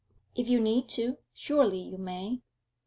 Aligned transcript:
'If 0.33 0.47
you 0.49 0.59
need 0.59 0.89
to. 0.89 1.19
Surely 1.31 1.77
you 1.77 1.99
may? 1.99 2.41